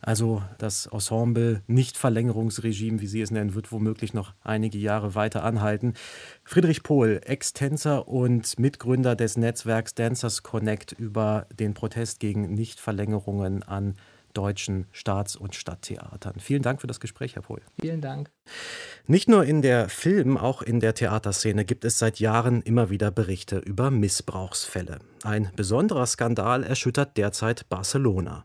Also 0.00 0.42
das 0.58 0.86
Ensemble 0.86 1.62
Nichtverlängerungsregime, 1.66 3.00
wie 3.00 3.06
Sie 3.06 3.20
es 3.20 3.30
nennen, 3.30 3.54
wird 3.54 3.72
womöglich 3.72 4.14
noch 4.14 4.34
einige 4.44 4.78
Jahre 4.78 5.14
weiter 5.14 5.42
anhalten. 5.42 5.94
Friedrich 6.44 6.82
Pohl, 6.82 7.20
Ex-Tänzer 7.24 8.06
und 8.06 8.58
Mitgründer 8.58 9.16
des 9.16 9.36
Netzwerks 9.36 9.94
Dancers 9.94 10.42
Connect 10.42 10.92
über 10.92 11.46
den 11.58 11.74
Protest 11.74 12.20
gegen 12.20 12.54
Nichtverlängerungen 12.54 13.62
an 13.62 13.96
deutschen 14.32 14.86
Staats- 14.92 15.34
und 15.34 15.54
Stadttheatern. 15.54 16.34
Vielen 16.38 16.62
Dank 16.62 16.80
für 16.80 16.86
das 16.86 17.00
Gespräch, 17.00 17.34
Herr 17.34 17.42
Pohl. 17.42 17.62
Vielen 17.80 18.00
Dank. 18.00 18.30
Nicht 19.08 19.28
nur 19.28 19.44
in 19.44 19.62
der 19.62 19.88
Film, 19.88 20.36
auch 20.36 20.62
in 20.62 20.80
der 20.80 20.92
Theaterszene 20.92 21.64
gibt 21.64 21.84
es 21.84 21.96
seit 21.96 22.18
Jahren 22.18 22.60
immer 22.62 22.90
wieder 22.90 23.12
Berichte 23.12 23.58
über 23.58 23.92
Missbrauchsfälle. 23.92 24.98
Ein 25.22 25.48
besonderer 25.54 26.06
Skandal 26.06 26.64
erschüttert 26.64 27.16
derzeit 27.16 27.68
Barcelona. 27.68 28.44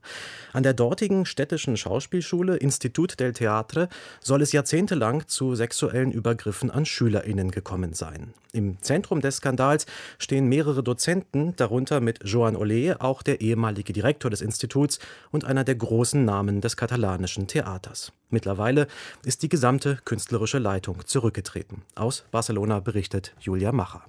An 0.53 0.61
der 0.61 0.75
dortigen 0.75 1.25
städtischen 1.25 1.77
Schauspielschule 1.77 2.57
Institut 2.57 3.19
del 3.19 3.33
Teatre 3.33 3.89
soll 4.19 4.43
es 4.43 4.51
jahrzehntelang 4.51 5.27
zu 5.27 5.55
sexuellen 5.55 6.11
Übergriffen 6.11 6.69
an 6.69 6.85
SchülerInnen 6.85 7.49
gekommen 7.49 7.93
sein. 7.93 8.35
Im 8.53 8.79
Zentrum 8.83 9.19
des 9.19 9.37
Skandals 9.37 9.87
stehen 10.19 10.45
mehrere 10.45 10.83
Dozenten, 10.83 11.55
darunter 11.55 12.01
mit 12.01 12.19
Joan 12.23 12.55
Olé 12.55 12.99
auch 12.99 13.23
der 13.23 13.41
ehemalige 13.41 13.93
Direktor 13.93 14.29
des 14.29 14.41
Instituts 14.41 14.99
und 15.31 15.43
einer 15.43 15.63
der 15.63 15.75
großen 15.75 16.23
Namen 16.23 16.61
des 16.61 16.77
katalanischen 16.77 17.47
Theaters. 17.47 18.11
Mittlerweile 18.31 18.87
ist 19.23 19.43
die 19.43 19.49
gesamte 19.49 19.99
künstlerische 20.05 20.57
Leitung 20.57 21.05
zurückgetreten. 21.05 21.83
Aus 21.95 22.25
Barcelona 22.31 22.79
berichtet 22.79 23.35
Julia 23.39 23.71
Macher. 23.71 24.05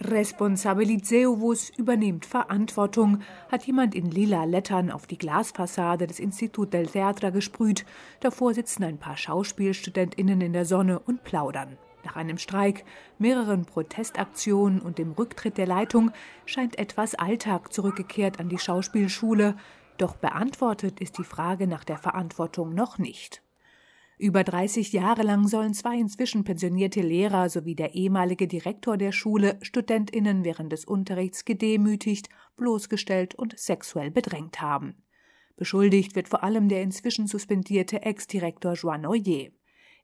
Responsabilizeu 0.00 1.36
übernehmt 1.76 2.26
Verantwortung, 2.26 3.20
hat 3.50 3.66
jemand 3.66 3.94
in 3.94 4.10
lila 4.10 4.44
Lettern 4.44 4.90
auf 4.90 5.06
die 5.06 5.18
Glasfassade 5.18 6.06
des 6.06 6.20
Institut 6.20 6.72
del 6.72 6.86
Teatro 6.86 7.32
gesprüht. 7.32 7.86
Davor 8.20 8.54
sitzen 8.54 8.84
ein 8.84 8.98
paar 8.98 9.16
SchauspielstudentInnen 9.16 10.40
in 10.40 10.52
der 10.52 10.66
Sonne 10.66 10.98
und 10.98 11.24
plaudern. 11.24 11.78
Nach 12.04 12.16
einem 12.16 12.36
Streik, 12.36 12.84
mehreren 13.18 13.64
Protestaktionen 13.64 14.80
und 14.80 14.98
dem 14.98 15.12
Rücktritt 15.12 15.56
der 15.56 15.66
Leitung 15.66 16.10
scheint 16.44 16.78
etwas 16.78 17.14
Alltag 17.14 17.72
zurückgekehrt 17.72 18.40
an 18.40 18.50
die 18.50 18.58
Schauspielschule. 18.58 19.56
Doch 19.96 20.16
beantwortet 20.16 21.00
ist 21.00 21.18
die 21.18 21.24
Frage 21.24 21.66
nach 21.66 21.84
der 21.84 21.98
Verantwortung 21.98 22.74
noch 22.74 22.98
nicht. 22.98 23.42
Über 24.18 24.44
30 24.44 24.92
Jahre 24.92 25.22
lang 25.22 25.48
sollen 25.48 25.74
zwei 25.74 25.98
inzwischen 25.98 26.44
pensionierte 26.44 27.00
Lehrer 27.00 27.48
sowie 27.48 27.74
der 27.74 27.94
ehemalige 27.94 28.46
Direktor 28.46 28.96
der 28.96 29.12
Schule 29.12 29.58
StudentInnen 29.62 30.44
während 30.44 30.72
des 30.72 30.84
Unterrichts 30.84 31.44
gedemütigt, 31.44 32.28
bloßgestellt 32.56 33.34
und 33.34 33.58
sexuell 33.58 34.10
bedrängt 34.10 34.60
haben. 34.60 35.02
Beschuldigt 35.56 36.14
wird 36.14 36.28
vor 36.28 36.42
allem 36.42 36.68
der 36.68 36.82
inzwischen 36.82 37.26
suspendierte 37.26 38.02
Ex-Direktor 38.02 38.74
Joan 38.74 39.06
Oyer. 39.06 39.50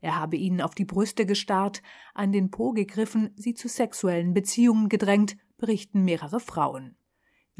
Er 0.00 0.16
habe 0.16 0.36
ihnen 0.36 0.60
auf 0.60 0.74
die 0.74 0.84
Brüste 0.84 1.26
gestarrt, 1.26 1.82
an 2.14 2.32
den 2.32 2.50
Po 2.50 2.72
gegriffen, 2.72 3.30
sie 3.36 3.54
zu 3.54 3.68
sexuellen 3.68 4.34
Beziehungen 4.34 4.88
gedrängt, 4.88 5.36
berichten 5.58 6.04
mehrere 6.04 6.40
Frauen. 6.40 6.96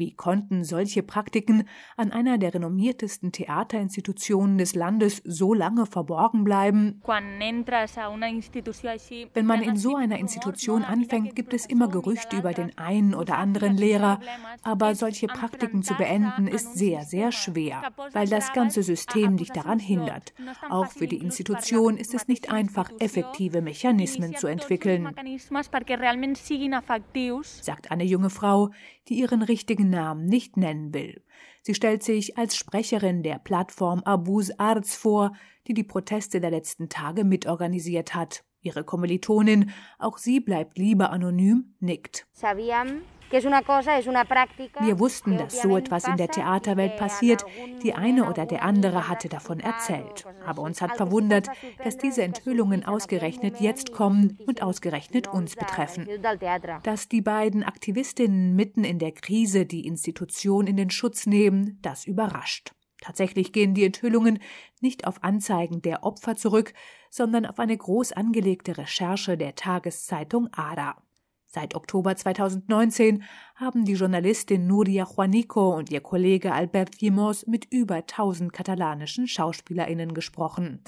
Wie 0.01 0.15
konnten 0.15 0.63
solche 0.63 1.03
Praktiken 1.03 1.65
an 1.95 2.11
einer 2.11 2.39
der 2.39 2.55
renommiertesten 2.55 3.31
Theaterinstitutionen 3.31 4.57
des 4.57 4.73
Landes 4.73 5.21
so 5.23 5.53
lange 5.53 5.85
verborgen 5.85 6.43
bleiben? 6.43 6.99
Wenn 9.33 9.45
man 9.45 9.61
in 9.61 9.77
so 9.77 9.95
einer 9.95 10.17
Institution 10.17 10.83
anfängt, 10.83 11.35
gibt 11.35 11.53
es 11.53 11.67
immer 11.67 11.87
Gerüchte 11.87 12.35
über 12.35 12.51
den 12.51 12.75
einen 12.79 13.13
oder 13.13 13.37
anderen 13.37 13.77
Lehrer, 13.77 14.19
aber 14.63 14.95
solche 14.95 15.27
Praktiken 15.27 15.83
zu 15.83 15.93
beenden 15.93 16.47
ist 16.47 16.73
sehr, 16.73 17.03
sehr 17.03 17.31
schwer, 17.31 17.83
weil 18.11 18.27
das 18.27 18.53
ganze 18.53 18.81
System 18.81 19.37
dich 19.37 19.51
daran 19.51 19.77
hindert. 19.77 20.33
Auch 20.71 20.87
für 20.87 21.05
die 21.05 21.17
Institution 21.17 21.95
ist 21.95 22.15
es 22.15 22.27
nicht 22.27 22.51
einfach, 22.51 22.89
effektive 22.97 23.61
Mechanismen 23.61 24.35
zu 24.35 24.47
entwickeln, 24.47 25.13
sagt 27.61 27.91
eine 27.91 28.03
junge 28.03 28.31
Frau, 28.31 28.71
die 29.07 29.19
ihren 29.19 29.43
richtigen 29.43 29.90
Namen 29.91 30.25
nicht 30.25 30.57
nennen 30.57 30.93
will. 30.93 31.23
Sie 31.61 31.75
stellt 31.75 32.01
sich 32.01 32.37
als 32.37 32.55
Sprecherin 32.55 33.21
der 33.21 33.37
Plattform 33.37 33.99
Abus 33.99 34.51
Arts 34.57 34.95
vor, 34.95 35.33
die 35.67 35.75
die 35.75 35.83
Proteste 35.83 36.41
der 36.41 36.49
letzten 36.49 36.89
Tage 36.89 37.23
mitorganisiert 37.23 38.15
hat. 38.15 38.43
Ihre 38.61 38.83
Kommilitonin, 38.83 39.71
auch 39.99 40.17
sie 40.17 40.39
bleibt 40.39 40.77
lieber 40.77 41.11
anonym, 41.11 41.75
nickt. 41.79 42.27
Wir 43.31 44.99
wussten, 44.99 45.37
dass 45.37 45.61
so 45.61 45.77
etwas 45.77 46.07
in 46.07 46.17
der 46.17 46.27
Theaterwelt 46.27 46.97
passiert. 46.97 47.45
Die 47.83 47.93
eine 47.93 48.29
oder 48.29 48.45
der 48.45 48.63
andere 48.63 49.07
hatte 49.07 49.29
davon 49.29 49.59
erzählt. 49.59 50.25
Aber 50.45 50.61
uns 50.61 50.81
hat 50.81 50.97
verwundert, 50.97 51.47
dass 51.83 51.97
diese 51.97 52.23
Enthüllungen 52.23 52.85
ausgerechnet 52.85 53.59
jetzt 53.59 53.91
kommen 53.91 54.37
und 54.45 54.61
ausgerechnet 54.61 55.27
uns 55.27 55.55
betreffen. 55.55 56.07
Dass 56.83 57.07
die 57.07 57.21
beiden 57.21 57.63
Aktivistinnen 57.63 58.55
mitten 58.55 58.83
in 58.83 58.99
der 58.99 59.11
Krise 59.11 59.65
die 59.65 59.85
Institution 59.85 60.67
in 60.67 60.77
den 60.77 60.89
Schutz 60.89 61.25
nehmen, 61.25 61.79
das 61.81 62.05
überrascht. 62.05 62.73
Tatsächlich 63.01 63.51
gehen 63.51 63.73
die 63.73 63.85
Enthüllungen 63.85 64.39
nicht 64.79 65.07
auf 65.07 65.23
Anzeigen 65.23 65.81
der 65.81 66.03
Opfer 66.03 66.35
zurück, 66.35 66.73
sondern 67.09 67.45
auf 67.47 67.59
eine 67.59 67.75
groß 67.75 68.13
angelegte 68.13 68.77
Recherche 68.77 69.37
der 69.37 69.55
Tageszeitung 69.55 70.49
ADA. 70.53 70.95
Seit 71.53 71.75
Oktober 71.75 72.15
2019 72.15 73.23
haben 73.61 73.85
die 73.85 73.93
Journalistin 73.93 74.65
Nuria 74.65 75.05
Juanico 75.05 75.75
und 75.75 75.91
ihr 75.91 76.01
Kollege 76.01 76.51
Albert 76.51 76.97
Gimos 76.97 77.45
mit 77.45 77.67
über 77.69 77.97
1000 77.97 78.51
katalanischen 78.51 79.27
SchauspielerInnen 79.27 80.15
gesprochen. 80.15 80.79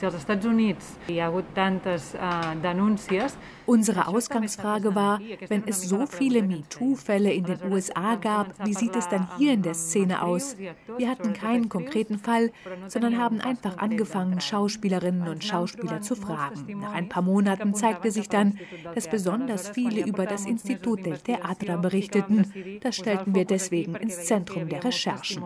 Unsere 3.65 4.07
Ausgangsfrage 4.07 4.95
war, 4.95 5.21
wenn 5.47 5.67
es 5.67 5.83
so 5.83 6.07
viele 6.07 6.41
MeToo-Fälle 6.41 7.31
in 7.31 7.43
den 7.43 7.71
USA 7.71 8.15
gab, 8.15 8.65
wie 8.65 8.73
sieht 8.73 8.95
es 8.95 9.07
dann 9.07 9.29
hier 9.37 9.53
in 9.53 9.61
der 9.61 9.75
Szene 9.75 10.23
aus? 10.23 10.57
Wir 10.97 11.09
hatten 11.09 11.33
keinen 11.33 11.69
konkreten 11.69 12.17
Fall, 12.17 12.51
sondern 12.87 13.19
haben 13.19 13.39
einfach 13.39 13.77
angefangen, 13.77 14.41
Schauspielerinnen 14.41 15.27
und 15.27 15.43
Schauspieler 15.43 16.01
zu 16.01 16.15
fragen. 16.15 16.79
Nach 16.79 16.93
ein 16.93 17.07
paar 17.07 17.23
Monaten 17.23 17.75
zeigte 17.75 18.09
sich 18.09 18.29
dann, 18.29 18.57
dass 18.95 19.07
besonders 19.07 19.69
viele 19.69 20.03
über 20.07 20.25
das 20.25 20.45
Institut 20.47 21.05
del 21.05 21.19
Teatro 21.19 21.77
berichteten. 21.77 22.51
Das 22.81 22.95
stellten 22.95 23.35
wir 23.35 23.45
deswegen 23.45 23.95
ins 23.95 24.25
Zentrum 24.25 24.69
der 24.69 24.83
Recherchen. 24.83 25.43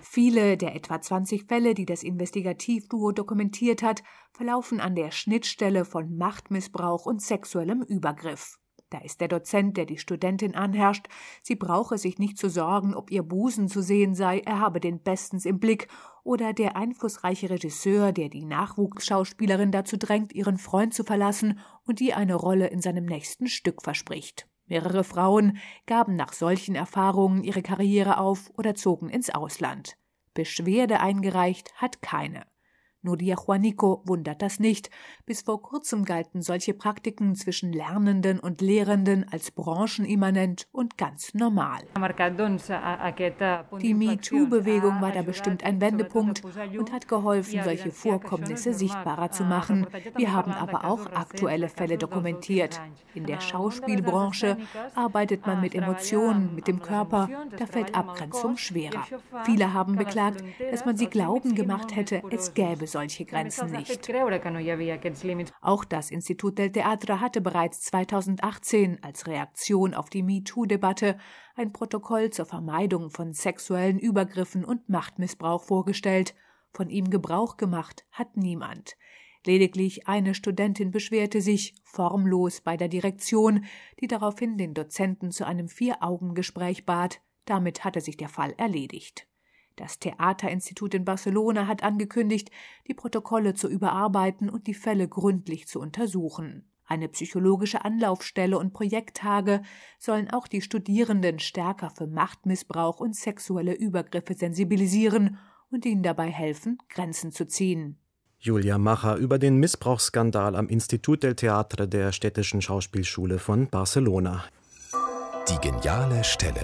Viele 0.00 0.56
der 0.56 0.74
etwa 0.74 1.00
20 1.00 1.44
Fälle, 1.44 1.74
die 1.74 1.86
das 1.86 2.02
Investigativduo 2.02 3.12
dokumentiert 3.12 3.82
hat, 3.82 4.02
verlaufen 4.32 4.80
an 4.80 4.94
der 4.94 5.10
Schnittstelle 5.10 5.84
von 5.84 6.16
Machtmissbrauch 6.16 7.06
und 7.06 7.22
sexuellem 7.22 7.82
Übergriff. 7.82 8.58
Da 8.94 9.00
ist 9.00 9.20
der 9.20 9.26
Dozent, 9.26 9.76
der 9.76 9.86
die 9.86 9.98
Studentin 9.98 10.54
anherrscht, 10.54 11.08
sie 11.42 11.56
brauche 11.56 11.98
sich 11.98 12.18
nicht 12.18 12.38
zu 12.38 12.48
sorgen, 12.48 12.94
ob 12.94 13.10
ihr 13.10 13.24
Busen 13.24 13.66
zu 13.66 13.82
sehen 13.82 14.14
sei, 14.14 14.38
er 14.38 14.60
habe 14.60 14.78
den 14.78 15.02
bestens 15.02 15.46
im 15.46 15.58
Blick, 15.58 15.88
oder 16.22 16.52
der 16.52 16.76
einflussreiche 16.76 17.50
Regisseur, 17.50 18.12
der 18.12 18.28
die 18.28 18.44
Nachwuchsschauspielerin 18.44 19.72
dazu 19.72 19.96
drängt, 19.96 20.32
ihren 20.32 20.58
Freund 20.58 20.94
zu 20.94 21.02
verlassen 21.02 21.58
und 21.86 22.00
ihr 22.00 22.16
eine 22.16 22.36
Rolle 22.36 22.68
in 22.68 22.80
seinem 22.80 23.04
nächsten 23.04 23.48
Stück 23.48 23.82
verspricht. 23.82 24.48
Mehrere 24.66 25.04
Frauen 25.04 25.58
gaben 25.86 26.16
nach 26.16 26.32
solchen 26.32 26.74
Erfahrungen 26.74 27.44
ihre 27.44 27.62
Karriere 27.62 28.18
auf 28.18 28.50
oder 28.56 28.74
zogen 28.74 29.08
ins 29.10 29.30
Ausland. 29.30 29.96
Beschwerde 30.32 31.00
eingereicht 31.00 31.74
hat 31.76 32.02
keine. 32.02 32.46
Nuria 33.04 33.36
Juanico 33.36 34.00
wundert 34.06 34.40
das 34.40 34.58
nicht. 34.58 34.88
Bis 35.26 35.42
vor 35.42 35.60
kurzem 35.60 36.06
galten 36.06 36.40
solche 36.40 36.72
Praktiken 36.72 37.34
zwischen 37.34 37.70
Lernenden 37.72 38.40
und 38.40 38.62
Lehrenden 38.62 39.26
als 39.30 39.50
branchenimmanent 39.50 40.66
und 40.72 40.96
ganz 40.96 41.34
normal. 41.34 41.82
Die 43.82 43.94
MeToo-Bewegung 43.94 45.02
war 45.02 45.12
da 45.12 45.20
bestimmt 45.20 45.64
ein 45.64 45.82
Wendepunkt 45.82 46.42
und 46.78 46.92
hat 46.92 47.06
geholfen, 47.06 47.60
solche 47.62 47.90
Vorkommnisse 47.90 48.72
sichtbarer 48.72 49.30
zu 49.30 49.44
machen. 49.44 49.86
Wir 50.16 50.32
haben 50.32 50.52
aber 50.52 50.86
auch 50.86 51.04
aktuelle 51.12 51.68
Fälle 51.68 51.98
dokumentiert. 51.98 52.80
In 53.14 53.26
der 53.26 53.40
Schauspielbranche 53.40 54.56
arbeitet 54.94 55.46
man 55.46 55.60
mit 55.60 55.74
Emotionen, 55.74 56.54
mit 56.54 56.68
dem 56.68 56.80
Körper. 56.80 57.28
Da 57.58 57.66
fällt 57.66 57.94
Abgrenzung 57.94 58.56
schwerer. 58.56 59.06
Viele 59.44 59.74
haben 59.74 59.96
beklagt, 59.96 60.42
dass 60.70 60.86
man 60.86 60.96
sie 60.96 61.06
glauben 61.06 61.54
gemacht 61.54 61.94
hätte, 61.94 62.22
es 62.30 62.54
gäbe 62.54 62.86
solche 62.94 63.24
Grenzen 63.24 63.70
nicht. 63.72 63.90
Auch 65.60 65.84
das 65.84 66.10
Institut 66.10 66.58
del 66.58 66.70
Teatro 66.70 67.20
hatte 67.20 67.40
bereits 67.40 67.82
2018 67.82 69.02
als 69.02 69.26
Reaktion 69.26 69.94
auf 69.94 70.08
die 70.08 70.22
MeToo-Debatte 70.22 71.18
ein 71.56 71.72
Protokoll 71.72 72.30
zur 72.30 72.46
Vermeidung 72.46 73.10
von 73.10 73.32
sexuellen 73.32 73.98
Übergriffen 73.98 74.64
und 74.64 74.88
Machtmissbrauch 74.88 75.64
vorgestellt. 75.64 76.34
Von 76.72 76.88
ihm 76.88 77.10
Gebrauch 77.10 77.56
gemacht 77.56 78.06
hat 78.12 78.36
niemand. 78.36 78.96
Lediglich 79.44 80.06
eine 80.06 80.34
Studentin 80.34 80.90
beschwerte 80.90 81.40
sich, 81.40 81.74
formlos, 81.82 82.60
bei 82.60 82.76
der 82.76 82.88
Direktion, 82.88 83.64
die 84.00 84.06
daraufhin 84.06 84.56
den 84.56 84.72
Dozenten 84.72 85.32
zu 85.32 85.44
einem 85.44 85.68
Vier-Augen-Gespräch 85.68 86.86
bat. 86.86 87.20
Damit 87.44 87.84
hatte 87.84 88.00
sich 88.00 88.16
der 88.16 88.28
Fall 88.28 88.54
erledigt. 88.56 89.26
Das 89.76 89.98
Theaterinstitut 89.98 90.94
in 90.94 91.04
Barcelona 91.04 91.66
hat 91.66 91.82
angekündigt, 91.82 92.50
die 92.86 92.94
Protokolle 92.94 93.54
zu 93.54 93.68
überarbeiten 93.68 94.48
und 94.48 94.66
die 94.66 94.74
Fälle 94.74 95.08
gründlich 95.08 95.66
zu 95.66 95.80
untersuchen. 95.80 96.64
Eine 96.86 97.08
psychologische 97.08 97.84
Anlaufstelle 97.84 98.58
und 98.58 98.72
Projekttage 98.72 99.62
sollen 99.98 100.30
auch 100.30 100.46
die 100.46 100.60
Studierenden 100.60 101.38
stärker 101.38 101.90
für 101.90 102.06
Machtmissbrauch 102.06 103.00
und 103.00 103.16
sexuelle 103.16 103.74
Übergriffe 103.74 104.34
sensibilisieren 104.34 105.38
und 105.70 105.86
ihnen 105.86 106.02
dabei 106.02 106.30
helfen, 106.30 106.78
Grenzen 106.88 107.32
zu 107.32 107.46
ziehen. 107.46 107.98
Julia 108.38 108.76
Macher 108.76 109.16
über 109.16 109.38
den 109.38 109.56
Missbrauchsskandal 109.56 110.54
am 110.54 110.68
Institut 110.68 111.22
del 111.22 111.34
Teatre 111.34 111.88
der 111.88 112.12
Städtischen 112.12 112.60
Schauspielschule 112.60 113.38
von 113.38 113.68
Barcelona. 113.70 114.44
Die 115.48 115.58
geniale 115.66 116.22
Stelle. 116.24 116.60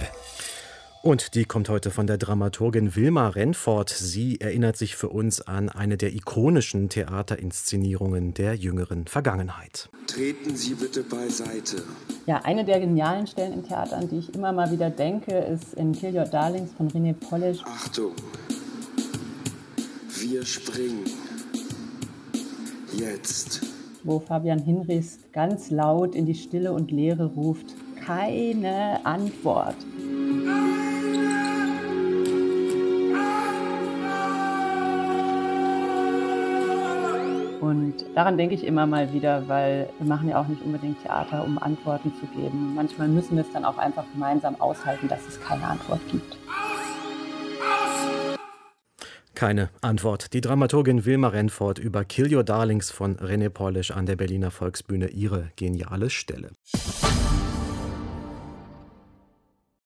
Und 1.03 1.33
die 1.33 1.45
kommt 1.45 1.67
heute 1.67 1.89
von 1.89 2.05
der 2.05 2.19
Dramaturgin 2.19 2.95
Wilma 2.95 3.29
Renfort. 3.29 3.89
Sie 3.89 4.39
erinnert 4.39 4.77
sich 4.77 4.95
für 4.95 5.09
uns 5.09 5.41
an 5.41 5.67
eine 5.69 5.97
der 5.97 6.13
ikonischen 6.13 6.89
Theaterinszenierungen 6.89 8.35
der 8.35 8.53
jüngeren 8.53 9.07
Vergangenheit. 9.07 9.89
Treten 10.05 10.55
Sie 10.55 10.75
bitte 10.75 11.01
beiseite. 11.01 11.81
Ja, 12.27 12.41
eine 12.43 12.65
der 12.65 12.79
genialen 12.79 13.25
Stellen 13.25 13.53
im 13.53 13.67
Theater, 13.67 13.97
an 13.97 14.09
die 14.09 14.19
ich 14.19 14.35
immer 14.35 14.51
mal 14.51 14.71
wieder 14.71 14.91
denke, 14.91 15.33
ist 15.33 15.73
in 15.73 15.91
Kill 15.93 16.15
Your 16.15 16.25
Darlings 16.25 16.71
von 16.73 16.87
René 16.91 17.13
Polish. 17.13 17.63
Achtung, 17.65 18.11
wir 20.19 20.45
springen. 20.45 21.05
Jetzt. 22.93 23.61
Wo 24.03 24.19
Fabian 24.19 24.59
Hinrichs 24.59 25.17
ganz 25.33 25.71
laut 25.71 26.13
in 26.13 26.27
die 26.27 26.35
Stille 26.35 26.73
und 26.73 26.91
Leere 26.91 27.25
ruft, 27.25 27.73
keine 28.05 29.03
Antwort. 29.03 29.75
Und 37.61 38.03
daran 38.15 38.39
denke 38.39 38.55
ich 38.55 38.65
immer 38.65 38.87
mal 38.87 39.13
wieder, 39.13 39.47
weil 39.47 39.87
wir 39.99 40.07
machen 40.07 40.27
ja 40.27 40.41
auch 40.41 40.47
nicht 40.47 40.63
unbedingt 40.63 40.99
Theater, 41.03 41.45
um 41.45 41.59
Antworten 41.59 42.11
zu 42.19 42.25
geben. 42.25 42.73
Manchmal 42.73 43.07
müssen 43.07 43.35
wir 43.35 43.43
es 43.43 43.53
dann 43.53 43.65
auch 43.65 43.77
einfach 43.77 44.03
gemeinsam 44.11 44.59
aushalten, 44.59 45.07
dass 45.07 45.27
es 45.27 45.39
keine 45.39 45.65
Antwort 45.65 46.01
gibt. 46.11 46.37
Keine 49.35 49.69
Antwort. 49.81 50.33
Die 50.33 50.41
Dramaturgin 50.41 51.05
Wilma 51.05 51.27
Renfort 51.29 51.75
über 51.79 52.03
Kill 52.03 52.35
Your 52.35 52.43
Darlings 52.43 52.89
von 52.89 53.17
René 53.17 53.49
Polish 53.49 53.91
an 53.91 54.07
der 54.07 54.15
Berliner 54.15 54.49
Volksbühne 54.49 55.09
ihre 55.09 55.51
geniale 55.55 56.09
Stelle. 56.09 56.49